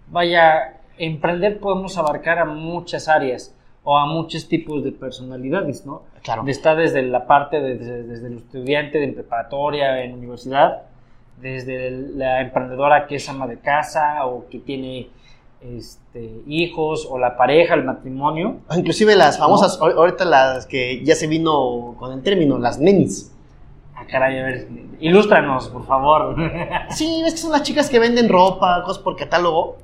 [0.09, 6.03] vaya, emprender podemos abarcar a muchas áreas o a muchos tipos de personalidades, ¿no?
[6.23, 6.43] Claro.
[6.47, 10.83] Está desde la parte de- desde, desde el estudiante de preparatoria, en universidad,
[11.41, 15.09] desde la emprendedora que es ama de casa o que tiene
[15.61, 18.57] este, hijos o la pareja, el matrimonio.
[18.69, 22.79] O Inclusive las famosas, ahor- ahorita las que ya se vino con el término, las
[22.79, 23.31] nenis.
[23.95, 24.67] Ah, caray, a ver,
[24.99, 26.35] ilústranos, por favor.
[26.89, 29.77] Sí, es que son las chicas que venden ropa, cosas por catálogo.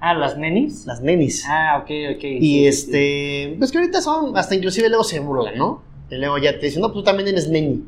[0.00, 0.86] ah, las nenis.
[0.86, 1.44] Las nenis.
[1.48, 2.24] Ah, ok, ok.
[2.24, 2.66] Y sí, sí, sí.
[2.66, 5.82] este, pues que ahorita son, hasta inclusive luego se burlan, ¿no?
[6.10, 7.84] Y luego ya te dicen, no, pues tú también eres neni.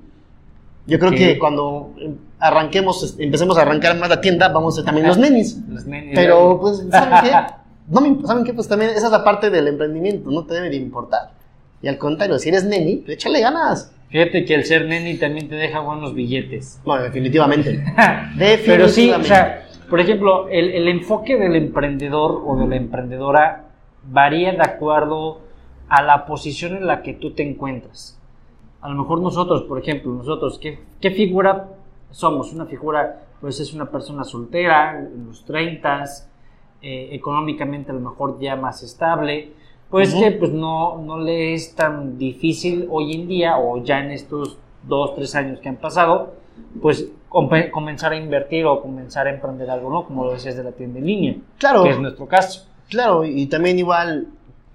[0.86, 4.84] Yo creo que cuando em, arranquemos, empecemos a arrancar más la tienda, vamos a ser
[4.84, 5.58] también los nenis.
[5.68, 6.12] Las nenis.
[6.14, 7.32] Pero, pues, ¿saben qué?
[7.88, 8.54] no me, ¿saben qué?
[8.54, 11.30] Pues también esa es la parte del emprendimiento, no te debe de importar.
[11.82, 13.92] Y al contrario, si eres neni, pues échale ganas.
[14.08, 16.80] Fíjate que el ser neni también te deja buenos billetes.
[16.86, 17.84] No, definitivamente.
[18.38, 19.28] Pero sí, o Definitivamente.
[19.28, 23.64] sea, por ejemplo, el, el enfoque del emprendedor o de la emprendedora
[24.04, 25.40] varía de acuerdo
[25.88, 28.18] a la posición en la que tú te encuentras.
[28.86, 31.70] A lo mejor nosotros, por ejemplo, nosotros, ¿qué, qué figura
[32.12, 32.52] somos?
[32.52, 36.04] Una figura, pues es una persona soltera, en los 30,
[36.82, 39.50] eh, económicamente a lo mejor ya más estable,
[39.90, 40.22] pues Ujú.
[40.22, 44.56] que pues no, no le es tan difícil hoy en día o ya en estos
[44.86, 46.34] dos, tres años que han pasado,
[46.80, 47.08] pues
[47.72, 50.04] comenzar a invertir o comenzar a emprender algo, ¿no?
[50.04, 51.82] Como lo decías de la tienda en línea, Claro.
[51.82, 52.68] que es nuestro caso.
[52.88, 54.28] Claro, y también igual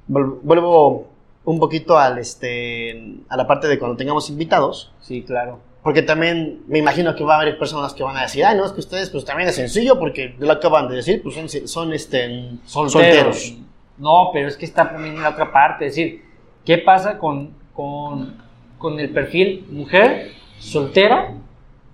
[0.10, 1.06] vuelvo
[1.46, 5.60] un poquito al este a la parte de cuando tengamos invitados, Sí, claro.
[5.84, 8.66] porque también me imagino que va a haber personas que van a decir, "Ay, no,
[8.66, 11.94] es que ustedes pues también es sencillo porque lo acaban de decir, pues son, son
[11.94, 13.54] este solteros."
[13.98, 15.86] No, pero es que está también en la otra parte.
[15.88, 16.24] Es decir,
[16.66, 18.36] ¿qué pasa con, con,
[18.78, 21.34] con el perfil mujer soltera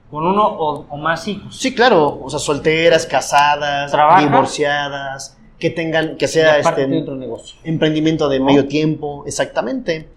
[0.10, 1.58] con uno o, o más hijos?
[1.58, 4.22] Sí, claro, o sea, solteras, casadas, Trabaja.
[4.22, 7.58] divorciadas, que tengan que sea este de otro negocio.
[7.63, 10.10] emprendimiento de medio tiempo, exactamente.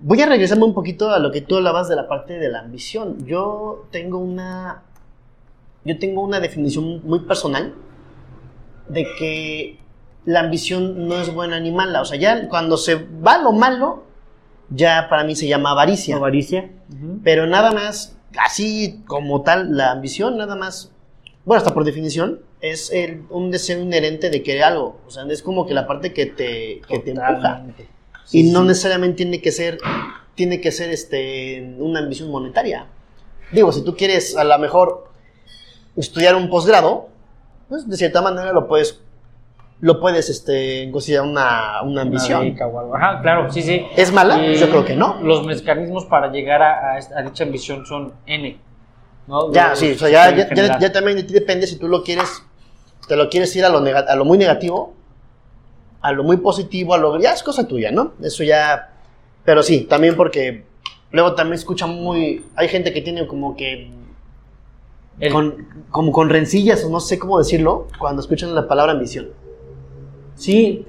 [0.00, 2.60] Voy a regresarme un poquito a lo que tú hablabas de la parte de la
[2.60, 3.24] ambición.
[3.24, 4.82] Yo tengo una
[5.84, 7.74] yo tengo una definición muy personal
[8.88, 9.78] de que
[10.24, 14.04] la ambición no es buena ni mala, o sea, ya cuando se va lo malo
[14.74, 16.16] ya para mí se llama avaricia.
[16.16, 16.70] Avaricia.
[17.22, 20.92] Pero nada más, así como tal, la ambición, nada más,
[21.44, 25.00] bueno, hasta por definición, es el- un deseo inherente de querer algo.
[25.06, 27.64] O sea, es como que la parte que te, que te empuja.
[28.30, 28.66] Y no sí.
[28.68, 29.78] necesariamente tiene que ser,
[30.34, 32.86] tiene que ser este, una ambición monetaria.
[33.50, 35.10] Digo, si tú quieres a lo mejor
[35.96, 37.08] estudiar un posgrado,
[37.68, 39.00] pues de cierta manera lo puedes,
[39.80, 42.56] lo puedes este, considerar una, una ambición.
[42.94, 43.84] Ajá, claro, sí, sí.
[43.96, 44.40] ¿Es mala?
[44.54, 45.20] Yo creo que no.
[45.22, 48.58] Los mecanismos para llegar a, a dicha ambición son N.
[49.26, 49.52] ¿no?
[49.52, 52.42] Ya, sí, o sea, ya, ya, ya también de ti depende si tú lo quieres,
[53.08, 54.94] te lo quieres ir a lo, a lo muy negativo,
[56.00, 58.12] a lo muy positivo, a lo ya es cosa tuya, ¿no?
[58.22, 58.92] Eso ya,
[59.44, 60.64] pero sí, también porque
[61.10, 63.90] luego también escucha muy, hay gente que tiene como que,
[65.20, 69.28] El- con, como con rencillas o no sé cómo decirlo, cuando escuchan la palabra ambición.
[70.34, 70.84] Sí,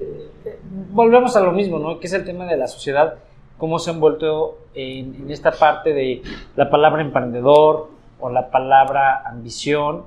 [0.92, 2.00] volvemos a lo mismo, ¿no?
[2.00, 3.14] Que es el tema de la sociedad,
[3.58, 6.22] cómo se ha envuelto en, en esta parte de
[6.56, 10.04] la palabra emprendedor o la palabra ambición,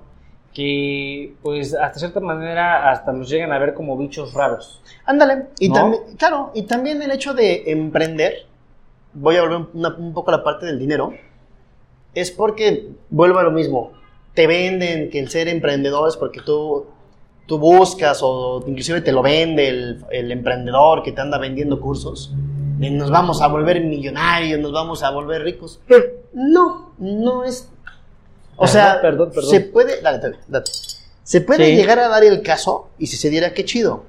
[0.58, 4.82] que pues hasta cierta manera hasta los llegan a ver como bichos raros.
[5.06, 5.76] Ándale, y ¿No?
[5.76, 8.48] también, claro, y también el hecho de emprender,
[9.14, 11.14] voy a volver una- un poco a la parte del dinero,
[12.16, 13.92] es porque, vuelvo a lo mismo,
[14.34, 16.88] te venden que el ser emprendedor es porque tú,
[17.46, 22.34] tú buscas o inclusive te lo vende el, el emprendedor que te anda vendiendo cursos,
[22.80, 25.80] de nos vamos a volver millonarios, nos vamos a volver ricos.
[26.34, 27.72] No, no es...
[28.58, 29.50] O Perdón, sea, perdón, perdón.
[29.50, 30.02] se puede...
[30.02, 30.66] Dale, dale, dale.
[31.24, 31.76] Se puede Sí.
[31.76, 34.04] llegar a dar el caso y si se diera, qué chido.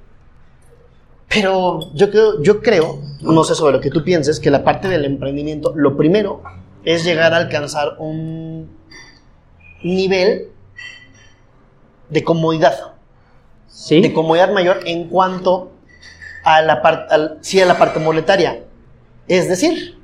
[1.29, 4.89] Pero yo creo, yo creo, no sé sobre lo que tú pienses, que la parte
[4.89, 6.43] del emprendimiento, lo primero
[6.85, 8.71] es llegar a alcanzar un
[9.83, 10.49] nivel
[12.09, 12.95] de comodidad,
[13.67, 14.01] Sí.
[14.01, 15.73] de comodidad mayor en cuanto
[16.45, 18.65] a la parte, sí a la parte monetaria.
[19.27, 19.99] Es decir,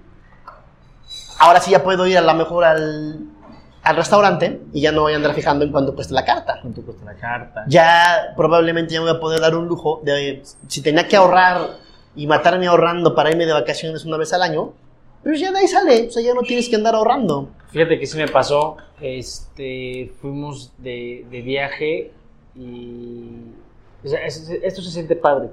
[1.38, 3.20] ahora sí ya puedo ir a lo mejor al,
[3.84, 6.82] al restaurante y ya no voy a andar fijando en cuánto cuesta la carta ¿Cuánto
[6.82, 7.64] cuesta la carta?
[7.68, 11.68] ya probablemente ya me voy a poder dar un lujo de si tenía que ahorrar
[12.16, 14.72] y matarme ahorrando para irme de vacaciones una vez al año,
[15.22, 17.48] pero ya de ahí sale, o sea, ya no tienes que andar ahorrando.
[17.70, 22.12] Fíjate que sí me pasó, este, fuimos de, de viaje
[22.54, 23.30] y
[24.04, 25.48] o sea, es- es- esto se siente padre.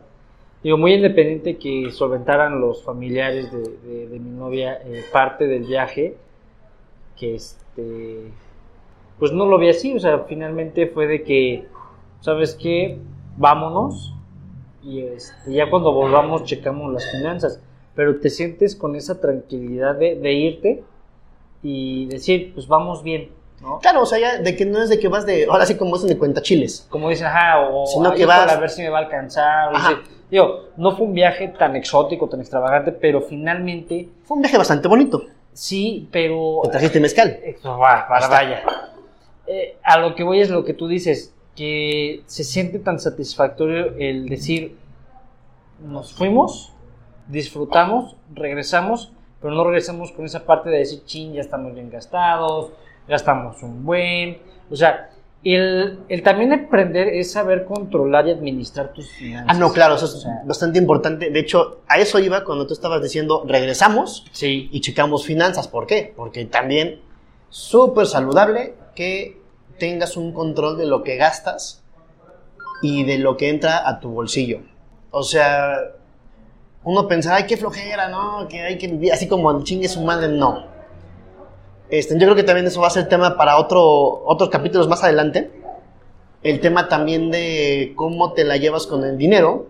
[0.63, 5.63] Digo, muy independiente que solventaran los familiares de, de- de mi novia eh, parte del
[5.63, 6.15] viaje,
[7.17, 7.35] que
[7.75, 8.31] este,
[9.19, 11.67] pues no lo vi así, o sea, finalmente fue de que,
[12.21, 12.97] ¿sabes qué?
[13.37, 14.13] Vámonos
[14.83, 17.61] y este, ya cuando volvamos checamos las finanzas,
[17.95, 20.83] pero te sientes con esa tranquilidad de, de irte
[21.63, 23.29] y decir, pues vamos bien,
[23.61, 23.79] ¿no?
[23.79, 25.95] Claro, o sea, ya de que no es de que vas de, ahora sí como
[25.95, 26.87] es de cuenta chiles.
[26.89, 29.75] Como dicen, ajá, o Sino "Ay, que para vas- ver si me va a alcanzar.
[29.75, 30.01] Ajá.
[30.31, 34.87] digo, no fue un viaje tan exótico, tan extravagante, pero finalmente Fue un viaje bastante
[34.87, 35.23] bonito.
[35.53, 36.61] Sí, pero...
[36.63, 37.29] Te trajiste mezcal.
[37.29, 38.27] Eh, para, está.
[38.29, 38.63] vaya.
[39.47, 43.95] Eh, a lo que voy es lo que tú dices, que se siente tan satisfactorio
[43.97, 44.77] el decir,
[45.79, 46.73] nos fuimos,
[47.27, 49.11] disfrutamos, regresamos,
[49.41, 52.71] pero no regresamos con esa parte de decir, chin, ya estamos bien gastados,
[53.07, 54.39] gastamos un buen.
[54.69, 55.10] O sea,
[55.43, 59.47] el, el también emprender es saber controlar y administrar tus finanzas.
[59.55, 61.29] Ah, no, claro, eso es O sea, bastante importante.
[61.29, 64.69] De hecho, a eso iba cuando tú estabas diciendo, regresamos Sí.
[64.71, 65.67] y checamos finanzas.
[65.67, 66.13] ¿Por qué?
[66.15, 67.01] Porque también
[67.49, 69.39] súper saludable que
[69.79, 71.83] tengas un control de lo que gastas
[72.83, 74.59] y de lo que entra a tu bolsillo.
[75.09, 75.75] O sea,
[76.83, 78.47] uno pensaba, ay, qué flojera, ¿no?
[78.47, 80.70] Que hay que vivir así como chingue su madre, no.
[81.91, 85.03] Este, yo creo que también eso va a ser tema para otro, otros capítulos más
[85.03, 85.51] adelante.
[86.41, 89.67] El tema también de cómo te la llevas con el dinero.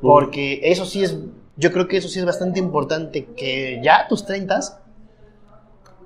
[0.00, 1.18] Porque eso sí es,
[1.56, 4.60] yo creo que eso sí es bastante importante, que ya a tus 30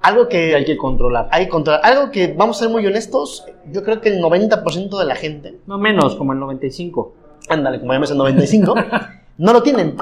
[0.01, 1.29] algo que hay que controlar.
[1.33, 4.97] hay que controlar, algo que vamos a ser muy honestos, yo creo que el 90%
[4.97, 7.13] de la gente, No menos, como el 95.
[7.49, 8.75] ándale, como llamas el 95,
[9.39, 9.97] no lo tienen.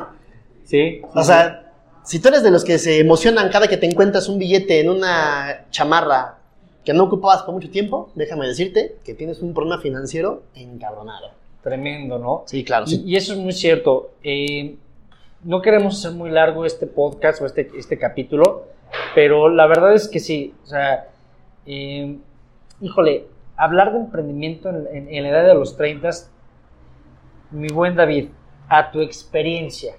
[0.65, 1.01] Sí.
[1.15, 1.66] O sea,
[2.07, 4.89] si tú eres de los que se emocionan cada que te encuentras un billete en
[4.91, 6.39] una chamarra
[6.85, 11.31] que no ocupabas por mucho tiempo, déjame decirte que tienes un problema financiero encabronado.
[11.63, 12.45] tremendo, ¿no?
[12.47, 14.13] Sí, claro, Y, eso es muy cierto.
[14.23, 14.77] Eh,
[15.43, 18.67] no queremos hacer muy largo este podcast o este, este capítulo,
[19.17, 20.55] pero la verdad es que sí.
[20.63, 21.09] O sea,
[21.67, 22.19] eh,
[22.81, 26.09] híjole, hablar de emprendimiento en, en- en la edad de los 30,
[27.51, 28.29] mi buen David,
[28.69, 29.95] a tu experiencia,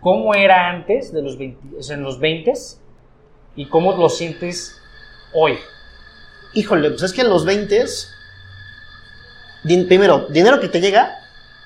[0.00, 2.52] ¿cómo era antes de los 20, o sea, en los 20
[3.56, 4.76] y cómo lo sientes
[5.32, 5.58] hoy?
[6.54, 7.84] Híjole, pues es que en los 20
[9.88, 11.14] primero, dinero que te llega,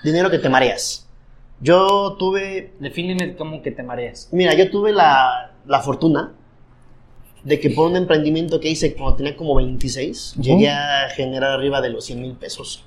[0.03, 1.07] dinero que te mareas.
[1.61, 4.29] Yo tuve Defíneme cómo que te mareas.
[4.33, 6.33] Mira, yo tuve la, la fortuna
[7.44, 10.42] de que por un emprendimiento que hice cuando tenía como 26, Ujú.
[10.42, 12.85] llegué a generar arriba de los 100 mil pesos.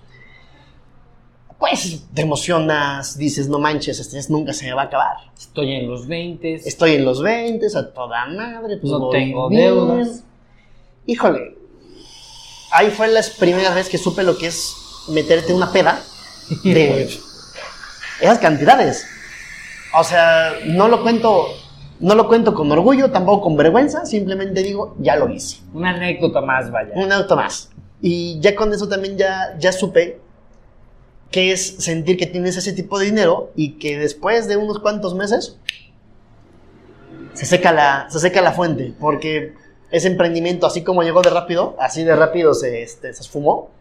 [1.63, 5.15] Pues te emocionas, dices, no manches, este nunca se me va a acabar.
[5.39, 6.55] Estoy en los 20.
[6.55, 9.61] Estoy en los 20, a toda madre, pues No tengo bien.
[9.61, 10.23] deudas.
[11.05, 11.55] Híjole,
[12.69, 14.75] ahí fue la primera vez que supe lo que es
[15.07, 16.03] meterte una peda
[16.65, 17.03] de
[18.19, 19.05] esas cantidades.
[19.97, 21.47] O sea, no lo cuento,
[22.01, 25.61] no lo cuento con orgullo, tampoco con vergüenza, simplemente digo, ya lo hice.
[25.73, 26.91] Una anécdota más, vaya.
[26.95, 27.69] Un auto más.
[28.01, 30.19] Y ya con eso también ya, ya supe
[31.33, 35.15] que es sentir que tienes ese tipo de dinero y que después de unos cuantos
[35.15, 35.57] meses
[37.33, 38.93] se seca la, se seca la fuente.
[38.99, 39.55] Porque
[39.89, 43.71] ese emprendimiento, así como llegó de rápido, así de rápido se, este, se esfumó.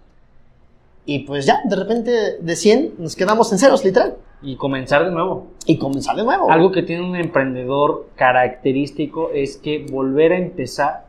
[1.05, 4.17] Y pues ya, de repente de 100 nos quedamos en ceros, literal.
[4.41, 5.49] Y comenzar de nuevo.
[5.67, 6.51] Y comenzar de nuevo.
[6.51, 11.05] Algo que tiene un emprendedor característico es que volver a empezar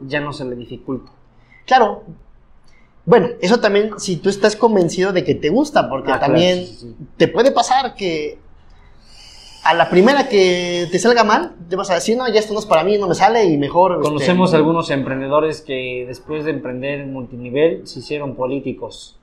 [0.00, 1.12] ya no se le dificulta.
[1.64, 2.02] Claro.
[3.06, 6.94] Bueno, eso también si tú estás convencido de que te gusta, porque Ah, también sí.
[7.16, 8.38] te puede pasar que
[9.62, 12.58] a la primera que te salga mal, te vas a decir, no, ya esto no
[12.60, 13.92] es para mí, no me sale y mejor...
[13.92, 19.16] este, Conocemos algunos emprendedores que después de emprender en multinivel se hicieron políticos.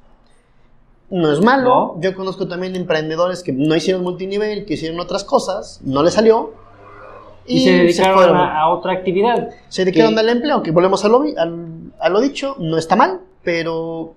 [1.09, 1.69] No es malo.
[1.95, 2.01] ¿No?
[2.01, 6.53] Yo conozco también emprendedores que no hicieron multinivel, que hicieron otras cosas, no les salió.
[7.45, 9.49] Y, se dedicaron a, a otra actividad.
[9.67, 11.23] Se dedicaron que- al empleo, que volvemos lo,
[11.99, 14.15] a lo dicho, no está mal, pero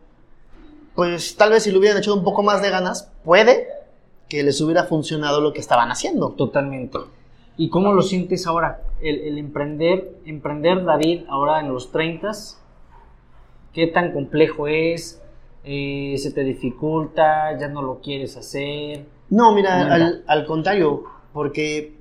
[0.95, 3.69] pues tal vez si le hubieran echado un poco más de ganas, puede
[4.29, 6.31] que les hubiera funcionado lo que estaban haciendo.
[6.31, 6.99] Totalmente.
[7.57, 8.83] ¿Y cómo lo sientes ahora?
[9.01, 12.33] El, el emprender, emprender David ahora en los 30,
[13.73, 15.21] ¿qué tan complejo es?
[15.65, 17.59] Eh, ¿Se te dificulta?
[17.59, 19.05] ¿Ya no lo quieres hacer?
[19.29, 21.95] No, mira, al, al contrario, porque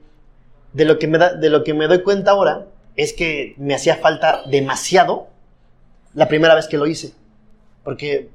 [0.74, 3.74] de lo, que me da, de lo que me doy cuenta ahora es que me
[3.74, 5.28] hacía falta demasiado
[6.16, 7.14] la primera vez que lo hice.
[7.84, 8.30] Porque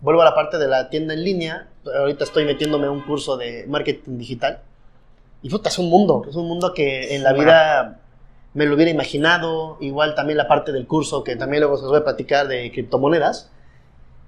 [0.00, 3.36] vuelvo a la parte de la tienda en línea, ahorita estoy metiéndome en un curso
[3.36, 4.62] de marketing digital.
[5.42, 8.00] Y puta, es un mundo, es un mundo que en la vida
[8.54, 9.76] me lo hubiera imaginado.
[9.80, 12.72] Igual también la parte del curso, que también luego se os voy a platicar de
[12.72, 13.50] criptomonedas,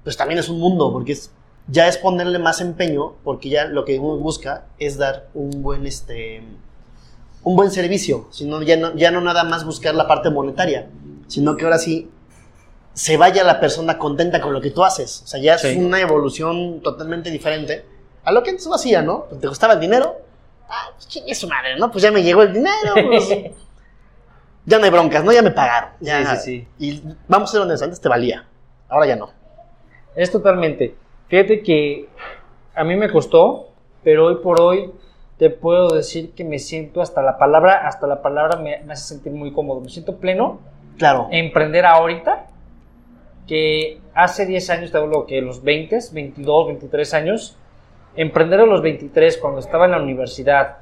[0.04, 1.30] pues también es un mundo, porque es,
[1.68, 5.86] ya es ponerle más empeño, porque ya lo que uno busca es dar un buen,
[5.86, 6.42] este,
[7.42, 10.88] un buen servicio, sino ya no, ya no nada más buscar la parte monetaria,
[11.28, 12.10] sino que ahora sí
[12.96, 15.20] se vaya la persona contenta con lo que tú haces.
[15.22, 15.76] O sea, ya es Sí.
[15.76, 17.84] una evolución totalmente diferente
[18.24, 19.26] a lo que antes uno hacía, ¿no?
[19.38, 20.16] Te gustaba el dinero,
[20.68, 21.90] ah, pues chingue su madre, ¿no?
[21.92, 23.28] Pues ya me llegó el dinero, pues,
[24.64, 25.30] ya no hay broncas, ¿no?
[25.32, 25.90] Ya me pagaron.
[26.00, 28.46] Ya, Sí, sí, Y vamos a ser honestos, antes te valía,
[28.88, 29.30] ahora ya no.
[30.14, 30.94] Es totalmente.
[31.28, 32.08] Fíjate que
[32.74, 33.68] a mí me costó,
[34.02, 34.90] pero hoy por hoy
[35.38, 39.06] te puedo decir que me siento hasta la palabra, hasta la palabra me, me hace
[39.08, 39.80] sentir muy cómodo.
[39.82, 40.60] Me siento pleno.
[40.96, 41.28] Claro.
[41.30, 42.46] Emprender ahorita,
[43.46, 47.56] que hace 10 años, te hablo que los 20, 22, 23 años,
[48.16, 50.78] emprender a los 23 cuando estaba en la universidad,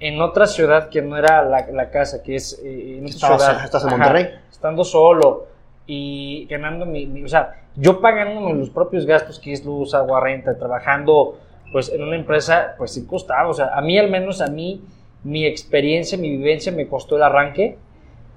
[0.00, 3.42] en otra ciudad que no era la, la casa, que es eh, en otra Estabas-
[3.44, 3.64] ciudad.
[3.64, 4.28] estás en Ajá, Monterrey.
[4.50, 5.46] estando solo,
[5.86, 10.20] y ganando mi, mi- o sea, yo pagándome los propios gastos que es luz, agua,
[10.20, 11.38] renta, trabajando
[11.72, 14.82] pues en una empresa, pues sí costaba, o sea, a mí al menos a mí
[15.24, 17.76] mi experiencia, mi vivencia me costó el arranque,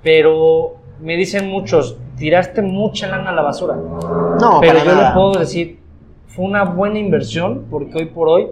[0.04, 3.76] pero me dicen muchos, tiraste mucha lana a la basura.
[3.76, 5.10] No, Pero para yo nada.
[5.10, 5.80] le puedo decir,
[6.28, 8.48] fue una buena inversión porque hoy por hoy,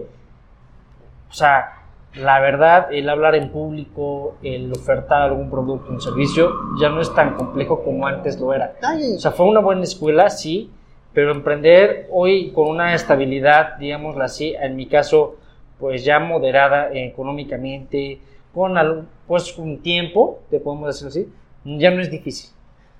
[1.30, 1.76] o sea,
[2.14, 7.14] la verdad, el hablar en público, el ofertar algún producto, un servicio, ya no es
[7.14, 8.74] tan complejo como antes lo era.
[9.16, 10.70] O sea, fue una buena escuela, sí,
[11.12, 15.36] pero emprender hoy con una estabilidad, digámoslo así, en mi caso,
[15.78, 18.20] pues ya moderada económicamente,
[18.52, 18.74] con
[19.26, 21.32] pues un tiempo, te podemos decir así,
[21.64, 22.50] ya no es difícil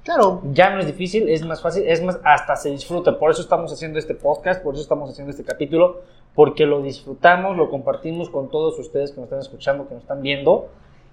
[0.05, 0.43] claro.
[0.53, 3.19] ya no es difícil, es más fácil, es más, hasta se disfruta.
[3.19, 6.03] Por eso estamos haciendo este podcast, por eso estamos haciendo este capítulo,
[6.35, 10.23] porque lo disfrutamos, lo compartimos con todos ustedes que nos están escuchando, que nos están
[10.23, 10.69] viendo,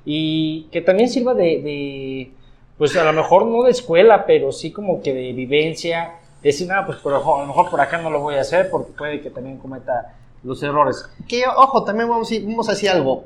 [0.05, 2.31] y que también sirva de, de,
[2.77, 6.85] pues a lo mejor no de escuela, pero sí como que de vivencia, decir, nada,
[6.85, 9.29] pues por, a lo mejor por acá no lo voy a hacer, porque puede que
[9.29, 11.09] también cometa los errores.
[11.27, 13.25] Que, ojo, también vamos a, decir- vamos a decir algo.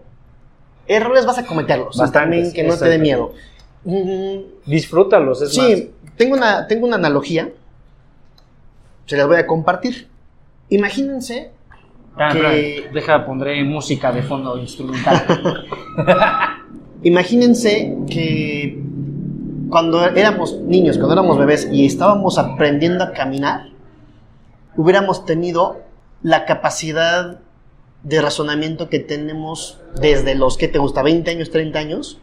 [0.88, 1.98] Errores vas a cometerlos.
[1.98, 3.34] Bastantes, también que no te dé exacto.
[4.66, 7.50] Disfrútalos, es sí, tengo una, tengo una analogía.
[9.06, 10.08] Se las voy a compartir.
[10.70, 11.52] Imagínense.
[12.16, 15.66] Ah, que- Deja, pondré música de fondo instrumental.
[17.04, 18.80] Imagínense que
[19.70, 23.70] cuando éramos niños, cuando éramos bebés y estábamos aprendiendo a caminar,
[24.78, 25.80] hubiéramos tenido
[26.22, 27.40] la capacidad
[28.04, 32.20] de razonamiento que tenemos desde los que te gusta 20 años, 30 años.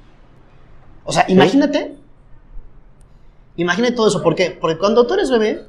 [1.08, 1.96] O sea, imagínate.
[3.56, 4.22] Imagínate todo eso.
[4.22, 4.50] ¿Por qué?
[4.50, 5.64] Porque cuando tú eres bebé,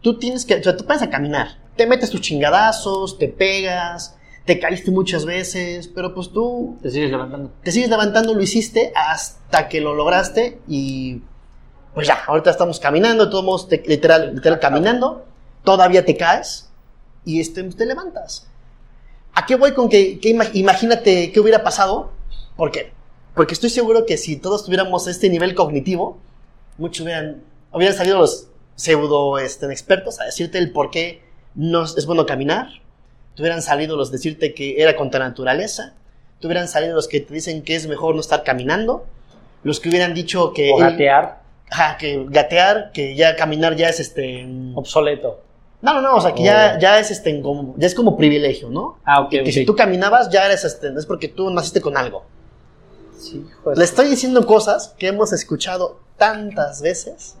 [0.00, 0.56] tú tienes que.
[0.56, 1.58] O sea, tú pasas a caminar.
[1.76, 7.10] Te metes tus chingadazos, te pegas, te caíste muchas veces, pero pues tú Te sigues
[7.10, 7.50] levantando.
[7.62, 11.22] te sigues levantando, lo hiciste hasta que lo lograste y
[11.94, 15.24] pues ya, ahorita estamos caminando, todos te, literal, literal caminando,
[15.64, 16.68] todavía te caes
[17.24, 18.48] y este, te levantas.
[19.34, 22.10] ¿A qué voy con que, que ima- imagínate qué hubiera pasado?
[22.56, 22.92] ¿Por qué?
[23.34, 26.18] Porque estoy seguro que si todos tuviéramos este nivel cognitivo,
[26.78, 27.42] muchos hubieran,
[27.72, 31.22] hubieran salido los pseudo este, expertos a decirte el por qué
[31.54, 32.68] no es bueno caminar,
[33.34, 35.94] te hubieran salido los decirte que era contra la naturaleza,
[36.40, 39.06] te hubieran salido los que te dicen que es mejor no estar caminando,
[39.62, 41.40] los que hubieran dicho que, O gatear.
[41.70, 44.46] ajá, que gatear, que ya caminar ya es este...
[44.74, 45.40] Obsoleto.
[45.80, 48.70] No, no, no, o sea, que ya, ya es este, como, ya es como privilegio,
[48.70, 48.98] ¿no?
[49.04, 49.30] Ah, ok.
[49.30, 49.54] Que, que ok.
[49.54, 52.24] si tú caminabas ya eres este, es porque tú naciste con algo.
[53.22, 57.36] Sí, Le estoy diciendo cosas que hemos escuchado tantas veces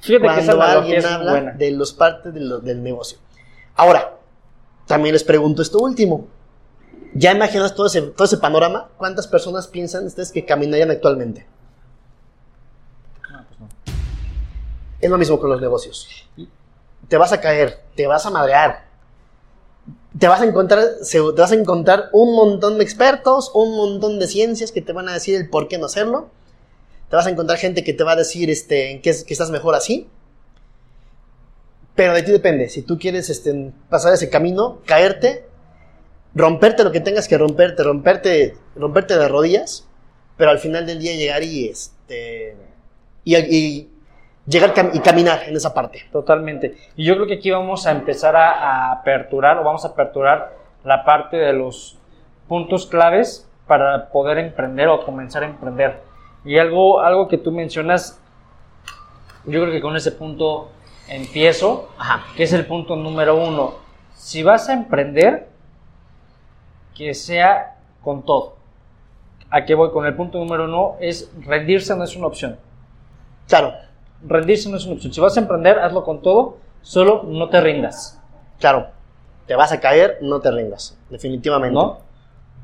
[0.00, 1.52] Fíjate que esa cuando alguien es habla buena.
[1.52, 3.18] de los partes de lo- del negocio.
[3.74, 4.16] Ahora,
[4.86, 6.28] también les pregunto esto último.
[7.14, 8.88] ¿Ya imaginas todo ese, todo ese panorama?
[8.96, 11.46] ¿Cuántas personas piensan ustedes que caminarían actualmente?
[13.30, 13.68] No, pues no.
[15.00, 16.08] Es lo mismo con los negocios.
[17.08, 18.84] Te vas a caer, te vas a madrear.
[20.18, 24.28] Te vas a encontrar, te vas a encontrar un montón de expertos, un montón de
[24.28, 26.28] ciencias que te van a decir el por qué no hacerlo.
[27.10, 29.50] Te vas a encontrar gente que te va a decir este, que, es- que estás
[29.50, 30.08] mejor así.
[31.96, 32.68] Pero de ti depende.
[32.68, 35.44] Si tú quieres este, pasar ese camino, caerte,
[36.34, 39.84] romperte lo que tengas que romperte, romperte, romperte de rodillas,
[40.36, 42.56] pero al final del día llegar y este
[43.24, 43.90] y, y
[44.46, 46.02] llegar cam- y caminar en esa parte.
[46.12, 46.76] Totalmente.
[46.96, 48.50] Y yo creo que aquí vamos a empezar a,
[48.88, 50.52] a aperturar o vamos a aperturar
[50.84, 51.98] la parte de los
[52.48, 56.02] puntos claves para poder emprender o comenzar a emprender.
[56.44, 58.20] Y algo, algo que tú mencionas,
[59.46, 60.70] yo creo que con ese punto
[61.08, 62.22] empiezo, Ajá.
[62.36, 63.74] que es el punto número uno.
[64.14, 65.48] Si vas a emprender,
[66.94, 68.56] que sea con todo.
[69.50, 70.96] ¿A qué voy con el punto número uno?
[71.00, 72.58] Es rendirse no es una opción.
[73.48, 73.72] Claro,
[74.26, 75.12] Rendirse no es una opción.
[75.12, 78.20] Si vas a emprender, hazlo con todo, solo no te rindas.
[78.58, 78.88] claro.
[79.46, 80.96] Te vas a caer, no te rindas.
[81.10, 81.74] Definitivamente.
[81.74, 81.98] ¿No?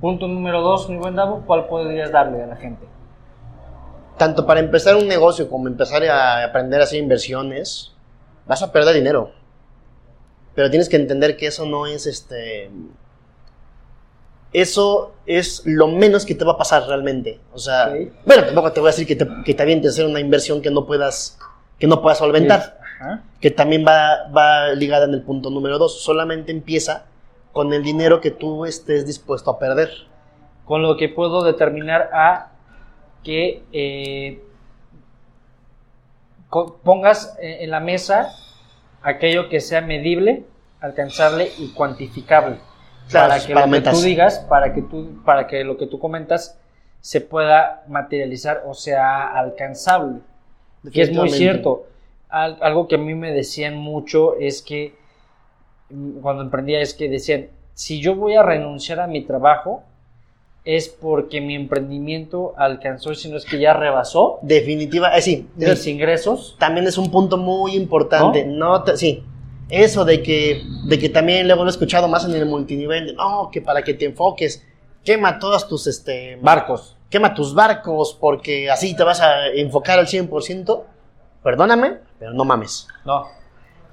[0.00, 2.86] Punto número dos, mi buen Davo, ¿cuál podrías darle a la gente?
[4.16, 7.92] Tanto para empezar un negocio como empezar a aprender a hacer inversiones,
[8.46, 9.30] vas a perder dinero.
[10.54, 12.70] Pero tienes que entender que eso no es este.
[14.52, 17.38] Eso es lo menos que te va a pasar realmente.
[17.52, 17.94] O sea,
[18.24, 20.60] bueno, tampoco te voy a decir que te, que te avientes a hacer una inversión
[20.60, 21.38] que no puedas,
[21.78, 22.78] que no puedas solventar.
[23.00, 23.22] Ajá.
[23.40, 26.02] que también va, va ligada en el punto número dos.
[26.02, 27.06] Solamente empieza
[27.52, 29.90] con el dinero que tú estés dispuesto a perder.
[30.64, 32.52] Con lo que puedo determinar a
[33.24, 34.42] que eh,
[36.82, 38.28] pongas eh, en la mesa
[39.02, 40.44] aquello que sea medible,
[40.80, 42.58] alcanzable y cuantificable.
[43.10, 45.86] Claro, para que para lo que tú digas, para que tú, para que lo que
[45.86, 46.58] tú comentas
[47.00, 50.20] se pueda materializar o sea alcanzable.
[50.92, 51.84] Que es muy cierto.
[52.28, 54.94] al- algo que a mí me decían mucho es que
[55.90, 59.82] mm, cuando emprendía es que decían, si yo voy a renunciar a mi trabajo
[60.64, 65.86] es porque mi emprendimiento alcanzó, si no es que ya rebasó Definitiva, eh, sí, mis
[65.86, 66.54] ingresos.
[66.60, 68.44] también es un punto muy importante.
[68.44, 69.24] No, te- sí.
[69.70, 73.12] Eso de que, de que también luego lo he escuchado más en el multinivel, de,
[73.14, 74.64] no, que para que te enfoques,
[75.04, 76.96] quema todas tus, este, Barcos.
[77.08, 80.82] quema tus barcos porque así te vas a enfocar al 100%.
[81.42, 82.86] Perdóname, pero no mames.
[83.04, 83.26] No.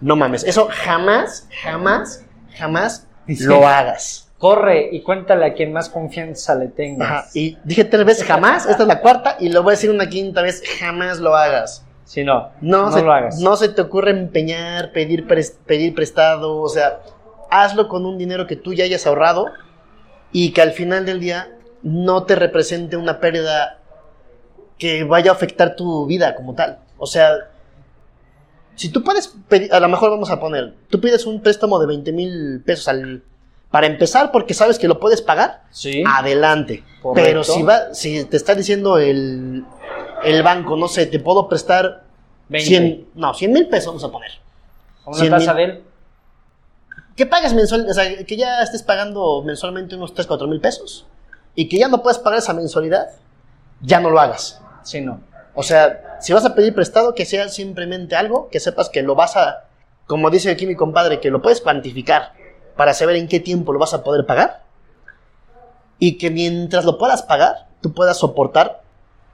[0.01, 0.43] No mames.
[0.43, 2.25] Eso jamás, jamás,
[2.55, 4.29] jamás lo hagas.
[4.37, 7.09] Corre y cuéntale a quien más confianza le tengas.
[7.09, 7.25] Ajá.
[7.33, 10.07] Y dije tres veces jamás, esta es la cuarta, y lo voy a decir una
[10.07, 11.83] quinta vez, jamás lo hagas.
[12.07, 13.39] Si no, No, no se, lo hagas.
[13.39, 15.27] no se te ocurre empeñar, pedir,
[15.65, 17.01] pedir prestado, o sea,
[17.51, 19.47] hazlo con un dinero que tú ya hayas ahorrado
[20.31, 21.49] y que al final del día
[21.83, 23.79] no te represente una pérdida
[24.77, 26.79] que vaya a afectar tu vida como tal.
[26.97, 27.31] O sea,
[28.75, 31.87] si tú puedes pedir, a lo mejor vamos a poner, tú pides un préstamo de
[31.87, 33.21] 20 mil pesos al,
[33.69, 36.03] para empezar porque sabes que lo puedes pagar, Sí.
[36.07, 36.83] adelante.
[37.01, 37.27] Correcto.
[37.27, 39.65] Pero si va, si te está diciendo el,
[40.23, 42.03] el banco, no sé, te puedo prestar
[42.49, 42.67] 20.
[42.67, 44.31] 100, no, 100 mil pesos vamos a poner.
[45.05, 45.83] A una 100 tasa de él.
[47.15, 51.07] Que pagues mensual, o sea, que ya estés pagando mensualmente unos 3, 4 mil pesos
[51.55, 53.07] y que ya no puedes pagar esa mensualidad,
[53.81, 54.61] ya no lo hagas.
[54.83, 55.21] Sí, no.
[55.55, 59.15] O sea, si vas a pedir prestado, que sea simplemente algo que sepas que lo
[59.15, 59.65] vas a,
[60.05, 62.33] como dice aquí mi compadre, que lo puedes cuantificar
[62.75, 64.61] para saber en qué tiempo lo vas a poder pagar
[65.97, 68.83] y que mientras lo puedas pagar, tú puedas soportar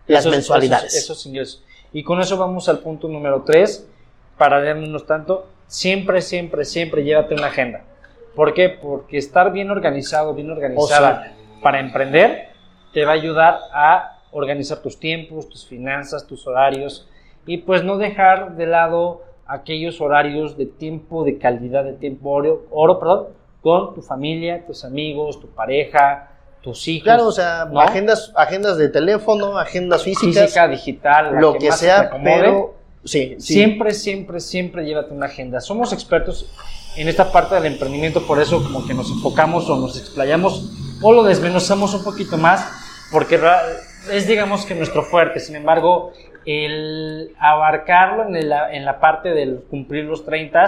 [0.08, 0.94] las Esos- mensualidades.
[0.94, 1.64] Esos, esos ingresos.
[1.92, 3.88] Y con eso vamos al punto número 3,
[4.38, 5.48] para leernos tanto.
[5.68, 7.84] Siempre, siempre, siempre llévate una agenda.
[8.36, 8.70] ¿Por qué?
[8.70, 12.50] Porque estar bien organizado, bien organizada para emprender,
[12.94, 17.08] te va a ayudar a organizar tus tiempos, tus finanzas, tus horarios
[17.46, 22.66] y pues no dejar de lado aquellos horarios de tiempo de calidad, de tiempo oro,
[22.72, 23.28] oro perdón,
[23.62, 26.32] con tu familia, tus amigos, tu pareja,
[26.64, 27.04] tus hijos.
[27.04, 27.80] Claro, o sea, ¿no?
[27.80, 32.36] agendas, agendas de teléfono, agendas físicas, física, digital, lo que más te sea, acomode.
[32.40, 33.54] pero sí, sí.
[33.54, 35.60] Siempre, siempre, siempre llévate una agenda.
[35.62, 36.50] Somos expertos
[36.96, 41.12] en esta parte del emprendimiento, por eso como que nos enfocamos o nos explayamos o
[41.12, 42.66] lo desmenuzamos un poquito más,
[43.12, 43.40] porque
[44.12, 45.40] es digamos que nuestro fuerte.
[45.42, 46.14] Sin embargo,
[46.46, 50.66] el abarcarlo en, el- en la parte del cumplir los 30,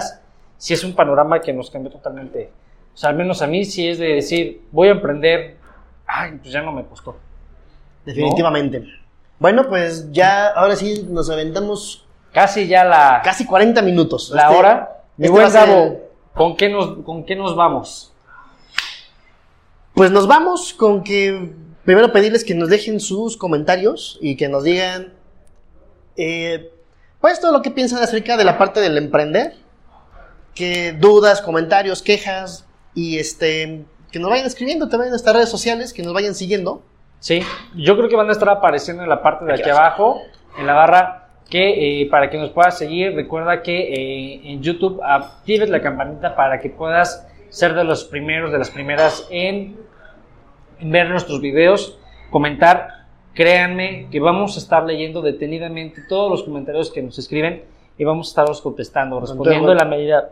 [0.58, 2.50] sí es un panorama que nos cambió totalmente.
[2.94, 5.56] O sea, al menos a mí sí es de decir, voy a emprender,
[6.06, 7.16] ay, pues ya no me costó.
[8.04, 8.84] definitivamente.
[9.38, 12.02] Bueno, pues ya, ahora sí nos aventamos
[12.32, 13.20] Casi ya la...
[13.24, 14.30] casi 40 minutos.
[14.34, 15.02] la Este- hora.
[15.16, 16.00] Mi este buen Gabo,
[16.34, 18.12] ¿con qué, nos, ¿con qué nos vamos?
[19.94, 21.52] Pues nos vamos con que
[21.84, 25.14] primero pedirles que nos dejen sus comentarios y que nos digan,
[26.16, 26.70] eh,
[27.20, 29.54] pues todo lo que piensan acerca de la parte del emprender,
[30.54, 35.92] que dudas, comentarios, quejas y este que nos vayan escribiendo también en nuestras redes sociales,
[35.92, 36.82] que nos vayan siguiendo.
[37.18, 37.42] Sí,
[37.74, 40.20] yo creo que van a estar apareciendo en la parte de aquí, Aquí abajo,
[40.58, 45.00] en la barra, que eh, para que nos puedas seguir, recuerda que eh, en YouTube
[45.02, 49.76] actives la campanita para que puedas ser de los primeros, de las primeras en,
[50.80, 51.98] en ver nuestros videos,
[52.30, 53.06] comentar.
[53.34, 57.64] Créanme que vamos a estar leyendo detenidamente todos los comentarios que nos escriben
[57.98, 60.30] y vamos a estarlos contestando, respondiendo en la medida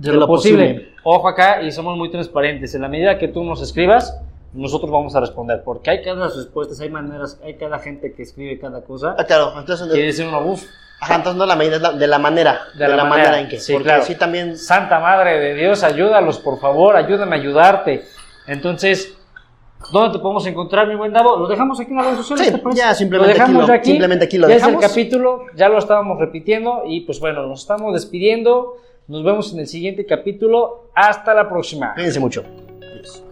[0.00, 0.92] de, lo, posible.
[1.02, 2.74] Ojo acá y somos muy transparentes.
[2.74, 4.18] En la medida que tú nos escribas,
[4.52, 5.62] nosotros vamos a responder.
[5.64, 9.14] Porque hay cada respuestas, hay maneras, hay cada gente que escribe cada cosa.
[9.18, 10.64] Ah, claro, entonces, Quiere decir uno, uff,
[11.00, 13.58] ajá, entonces no la medida es la- de la manera, de, la, manera, en que,
[13.58, 14.02] Sí, porque claro.
[14.04, 18.04] sí también Santa Madre de Dios, ayúdalos, por favor, ayúdame a ayudarte.
[18.46, 19.14] Entonces,
[19.92, 21.36] ¿dónde te podemos encontrar, mi buen Davo?
[21.36, 22.46] ¿Lo dejamos aquí en las redes sociales?
[22.54, 23.90] Sí, te ya, simplemente lo dejamos aquí lo- ya aquí.
[23.90, 24.84] simplemente aquí lo Ya dejamos.
[24.84, 28.76] es el capítulo, ya lo estábamos repitiendo y pues bueno, nos estamos despidiendo.
[29.08, 30.84] Nos vemos en el siguiente capítulo.
[30.94, 31.94] Hasta la próxima.
[31.94, 32.44] cuídense mucho.
[32.80, 33.24] Adiós.